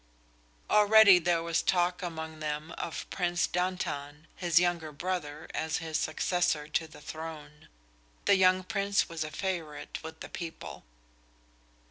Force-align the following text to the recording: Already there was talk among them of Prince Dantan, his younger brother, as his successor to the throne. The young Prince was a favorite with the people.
Already 0.67 1.19
there 1.19 1.43
was 1.43 1.61
talk 1.61 2.01
among 2.01 2.39
them 2.39 2.71
of 2.71 3.07
Prince 3.11 3.45
Dantan, 3.45 4.25
his 4.35 4.57
younger 4.59 4.91
brother, 4.91 5.47
as 5.53 5.77
his 5.77 5.95
successor 5.99 6.67
to 6.69 6.87
the 6.87 7.01
throne. 7.01 7.67
The 8.25 8.35
young 8.35 8.63
Prince 8.63 9.07
was 9.07 9.23
a 9.23 9.29
favorite 9.29 9.99
with 10.01 10.21
the 10.21 10.29
people. 10.29 10.85